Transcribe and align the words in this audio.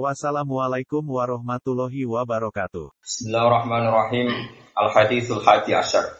Wassalamualaikum 0.00 1.04
warahmatullahi 1.04 2.08
wabarakatuh. 2.08 2.96
Bismillahirrahmanirrahim. 3.04 4.32
Al-Hadithul 4.72 5.44
Hadi 5.44 5.76
Asyar. 5.76 6.16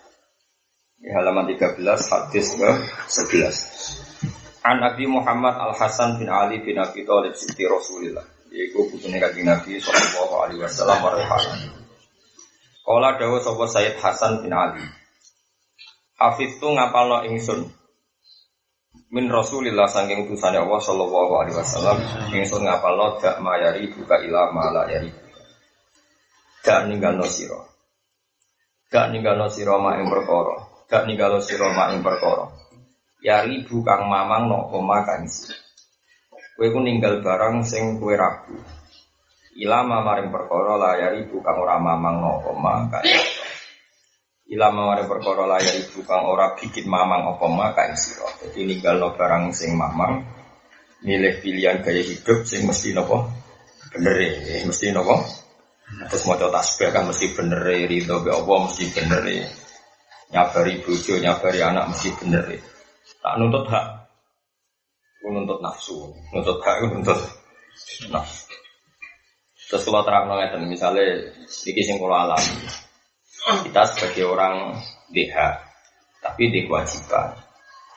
Di 1.00 1.08
halaman 1.08 1.48
13, 1.48 1.80
hadis 1.80 2.52
ke 2.52 2.68
11. 3.32 4.60
An 4.60 4.76
Nabi 4.76 5.08
Muhammad 5.08 5.56
Al-Hasan 5.56 6.20
bin 6.20 6.28
Ali 6.28 6.60
bin 6.60 6.76
Abi 6.76 7.08
Thalib 7.08 7.32
Siti 7.32 7.64
Rasulillah. 7.64 8.28
Yaitu 8.52 8.92
putune 8.92 9.16
kanjeng 9.16 9.48
Nabi 9.48 9.80
sallallahu 9.80 10.34
alaihi 10.44 10.60
wasallam 10.60 10.98
warahmatullahi 11.00 11.72
Kala 12.84 13.16
dawuh 13.16 13.40
sapa 13.40 13.64
Sayyid 13.72 13.96
Hasan 14.04 14.44
bin 14.44 14.52
Ali. 14.52 14.84
Hafiz 16.20 16.60
tu 16.60 16.68
ngapalno 16.68 17.24
ingsun. 17.24 17.72
Min 19.12 19.28
Rasulillah 19.28 19.92
saking 19.92 20.24
utusane 20.24 20.56
Allah 20.56 20.80
sallallahu 20.80 21.32
alaihi 21.44 21.56
wasallam 21.60 22.00
ingsun 22.32 22.64
ngapalno 22.64 23.20
dak 23.20 23.44
mayari 23.44 23.92
buka 23.92 24.16
ila 24.24 24.48
mala 24.48 24.88
yari. 24.88 25.12
Dak 26.64 26.88
ninggalno 26.88 27.28
sira. 27.28 27.60
Gak 28.88 29.12
ninggalo 29.12 29.52
sira 29.52 29.76
mak 29.76 30.00
ing 30.00 30.08
perkara. 30.08 30.56
Gak 30.88 31.04
ninggalo 31.04 31.44
sira 31.44 31.68
mak 31.76 31.92
ing 31.92 32.00
perkara. 32.00 32.48
Ya 33.20 33.44
ribu 33.44 33.84
kang 33.84 34.08
mamang 34.08 34.48
no 34.48 34.72
kang 34.72 35.28
isi. 35.28 35.52
Kowe 36.56 36.66
ku 36.72 36.80
ninggal 36.80 37.20
barang 37.20 37.68
sing 37.68 38.00
kowe 38.00 38.16
ragu. 38.16 38.56
Ilama 39.60 40.00
maring 40.00 40.32
perkara 40.32 40.80
la 40.80 40.90
ya 40.96 41.08
ribu 41.12 41.44
kang 41.44 41.60
ora 41.60 41.76
mamang 41.76 42.16
no 42.16 42.40
kang 42.88 43.04
Ilama 44.52 44.92
maring 44.92 45.08
perkara 45.08 45.48
la 45.48 45.56
ya 45.56 45.72
ribu 45.72 46.04
kang 46.04 46.28
ora 46.28 46.52
bikin 46.52 46.84
mamang 46.84 47.24
apa 47.24 47.46
ma 47.48 47.72
kang 47.72 47.96
sira. 47.96 48.28
Dadi 48.36 48.68
ninggalno 48.68 49.16
barang 49.16 49.48
sing 49.56 49.72
mamang 49.72 50.20
milih 51.00 51.40
pilihan 51.40 51.80
gaya 51.80 52.04
hidup 52.04 52.44
sing 52.44 52.68
mesti 52.68 52.92
nopo 52.92 53.32
bener 53.96 54.16
ya, 54.20 54.62
mesti 54.68 54.92
nopo 54.92 55.18
Terus 55.92 56.24
mau 56.24 56.36
tasbih 56.40 56.88
kan 56.88 57.04
mesti 57.04 57.36
bener 57.36 57.60
ridho 57.64 58.24
be 58.24 58.32
Allah 58.32 58.58
mesti 58.64 58.84
bener 58.96 59.24
nyabari 60.32 60.80
bojo 60.80 61.20
nyabari 61.20 61.60
anak 61.60 61.92
mesti 61.92 62.08
bener 62.16 62.44
tak 63.20 63.34
nuntut 63.36 63.68
hak 63.68 64.02
nuntut 65.22 65.58
nafsu. 65.64 66.12
Nuntut 66.34 66.58
hak 66.60 66.76
nuntut 66.92 67.20
nafsu. 68.10 68.52
Terus 69.70 69.88
kalau 69.88 70.04
terang 70.04 70.28
ngeten 70.28 70.68
misalnya 70.68 71.32
sedikit 71.48 71.88
sing 71.88 71.96
kalau 71.96 72.28
alam 72.28 72.42
kita 73.72 73.88
sebagai 73.88 74.28
orang 74.28 74.76
DH 75.08 75.36
tapi 76.20 76.52
di 76.52 76.68
kewajiban 76.68 77.40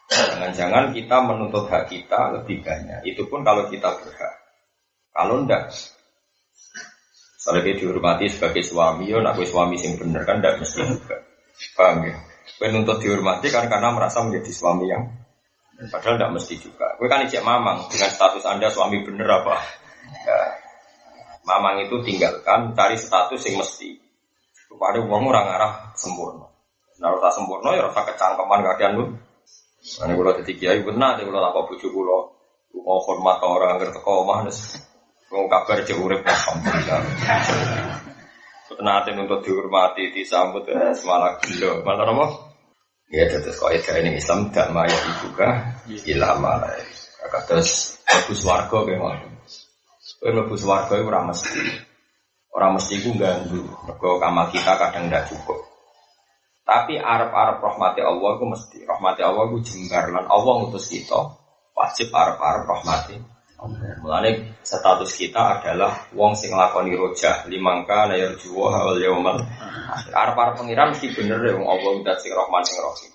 jangan-jangan 0.07 0.95
kita 0.95 1.17
menuntut 1.19 1.67
hak 1.67 1.91
kita 1.91 2.39
lebih 2.39 2.63
banyak 2.63 3.03
itu 3.03 3.27
pun 3.27 3.43
kalau 3.43 3.67
kita 3.67 3.91
berhak 3.99 4.33
kalau 5.11 5.43
enggak 5.43 5.75
dia 7.45 7.77
dihormati 7.77 8.25
sebagai 8.25 8.65
suami, 8.65 9.05
ya 9.05 9.21
nak 9.21 9.37
suami 9.45 9.77
sing 9.77 10.01
bener 10.01 10.25
kan 10.25 10.41
tidak 10.41 10.65
mesti 10.65 10.81
juga. 10.81 11.21
Paham 11.77 12.09
ya? 12.09 12.17
Kue 12.57 12.67
nuntut 12.73 12.97
dihormati 12.97 13.53
kan 13.53 13.69
karena 13.69 13.93
merasa 13.93 14.25
menjadi 14.25 14.49
suami 14.49 14.89
yang 14.89 15.13
padahal 15.93 16.17
tidak 16.17 16.31
mesti 16.33 16.57
juga. 16.57 16.97
Kue 16.97 17.05
kan 17.05 17.21
ijek 17.29 17.45
mamang 17.45 17.85
dengan 17.93 18.09
status 18.09 18.43
anda 18.49 18.73
suami 18.73 19.05
bener 19.05 19.29
apa? 19.29 19.61
Ya, 20.25 20.39
mamang 21.45 21.85
itu 21.85 22.01
tinggalkan 22.01 22.73
cari 22.73 22.97
status 22.97 23.41
yang 23.45 23.61
mesti. 23.61 24.04
Kepada 24.75 24.99
uang 24.99 25.23
orang 25.31 25.47
arah 25.55 25.73
sempurna. 25.95 26.51
Nah, 26.99 27.15
rasa 27.15 27.39
sempurna 27.39 27.71
ya 27.79 27.87
rasa 27.87 28.03
kecangkeman 28.11 28.59
kalian 28.75 28.91
lu. 28.99 29.05
Ini 29.85 30.13
kalau 30.19 30.35
jadi 30.43 30.53
kiai 30.59 30.79
benar, 30.83 31.15
kalau 31.23 31.47
apa 31.47 31.59
bujuk 31.71 31.95
kalau 31.95 32.35
mau 32.75 32.99
hormat 32.99 33.39
orang 33.39 33.79
ngerti 33.79 34.03
kau 34.03 34.27
mah 34.27 34.43
Wong 35.33 35.49
kabar 35.49 35.81
aja 35.81 35.93
urip 35.97 36.21
alhamdulillah. 36.21 37.01
Nanti 38.77 39.09
untuk 39.17 39.41
dihormati, 39.41 40.13
disambut, 40.13 40.69
eh, 40.69 40.93
semalah 40.93 41.41
gila. 41.41 41.81
Mana 41.81 42.05
nama? 42.05 42.29
Ya, 43.09 43.25
terus 43.29 43.57
kau 43.57 43.73
ini 43.73 44.21
Islam 44.21 44.53
dan 44.53 44.69
maya 44.69 44.93
juga 45.25 45.81
ilah 45.89 46.37
malah. 46.37 46.77
Terus 47.49 47.97
lebus 48.05 48.45
warga 48.45 48.85
memang. 48.85 49.17
Kau 50.21 50.29
lebus 50.29 50.61
warga 50.61 50.93
itu 50.93 51.09
mesti. 51.09 51.61
Orang 52.55 52.79
mesti 52.79 53.03
itu 53.03 53.11
ganggu. 53.19 53.67
Kau 53.99 54.15
kamal 54.15 54.47
kita 54.47 54.79
kadang 54.79 55.11
tidak 55.11 55.27
cukup. 55.27 55.59
Tapi 56.63 56.95
Arab-Arab 56.95 57.59
rahmati 57.59 57.99
Allah 57.99 58.29
itu 58.39 58.45
mesti. 58.47 58.77
Rahmati 58.87 59.21
Allah 59.27 59.43
itu 59.51 59.57
jenggar. 59.67 60.07
Dan 60.07 60.23
Allah 60.23 60.53
ngutus 60.63 60.87
kita. 60.87 61.35
Wajib 61.75 62.15
Arab-Arab 62.15 62.63
rahmati 62.63 63.35
Mulane 64.03 64.61
status 64.61 65.15
kita 65.17 65.57
adalah 65.57 66.11
wong 66.13 66.37
sing 66.37 66.53
lakoni 66.53 66.93
roja 66.93 67.47
limangka 67.49 68.05
layar 68.05 68.37
juwa 68.37 68.83
awal 68.83 68.99
yaumal. 68.99 69.39
Arep 70.11 70.37
pengiran 70.59 70.93
mesti 70.93 71.15
bener 71.15 71.39
ya 71.39 71.55
wong 71.57 71.65
Allah 71.65 71.91
udah 72.03 72.15
sing 72.19 72.35
Rahman 72.35 72.61
sing 72.67 72.77
Rahim. 72.77 73.11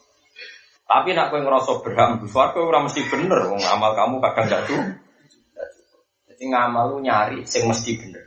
Tapi 0.90 1.08
nak 1.14 1.30
kowe 1.30 1.38
ngerasa 1.38 1.70
berhak 1.86 2.06
mlebu 2.18 2.26
swarga 2.26 2.58
ora 2.58 2.78
mesti 2.82 3.00
bener 3.06 3.40
wong 3.46 3.62
amal 3.62 3.94
kamu 3.94 4.16
kadang 4.18 4.46
gak 4.50 4.62
tuh. 4.66 4.82
Jadi 6.32 6.44
ngamal 6.50 6.84
lu 6.96 6.98
nyari 7.04 7.46
sing 7.46 7.70
mesti 7.70 8.00
bener. 8.00 8.24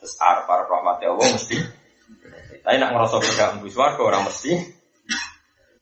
Terus 0.00 0.16
arep 0.16 0.48
arep 0.48 0.66
rahmat 0.72 1.04
Allah 1.04 1.28
mesti. 1.36 1.56
Tapi 2.64 2.76
nak 2.80 2.90
ngerasa 2.96 3.16
berhak 3.20 3.48
mlebu 3.60 3.68
swarga 3.68 4.00
ora 4.00 4.18
mesti. 4.24 4.52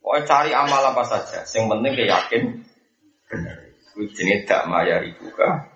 Pokoknya 0.03 0.23
cari 0.27 0.51
amal 0.55 0.83
apa 0.83 1.03
saja, 1.07 1.45
yang 1.45 1.71
penting 1.71 1.95
yakin 2.03 2.43
bener. 3.29 3.57
Kuwi 3.95 4.09
jenenge 4.15 4.47
dak 4.47 4.67
mayari 4.67 5.15
buka 5.15 5.69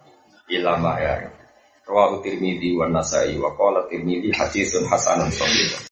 ilama 0.50 0.98
ya. 0.98 1.26
Rawahu 1.82 2.22
Tirmidzi 2.22 2.78
wa 2.78 2.86
Nasai 2.86 3.34
wa 3.36 3.50
qala 3.58 3.90
Tirmidzi 3.90 4.30
haditsun 4.30 4.86
hasanun 4.86 5.28
sahih. 5.34 5.74